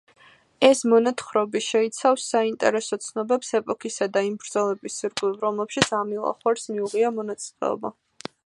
ეს 0.67 0.79
მონათხრობი 0.91 1.61
შეიცავს 1.65 2.25
საინტერესო 2.31 2.99
ცნობებს 3.07 3.53
ეპოქისა 3.61 4.09
და 4.17 4.25
იმ 4.31 4.41
ბრძოლების 4.45 4.99
ირგვლივ, 5.05 5.39
რომლებშიც 5.47 5.95
ამილახვარს 6.03 6.69
მიუღია 6.75 7.17
მონაწილეობა. 7.21 7.99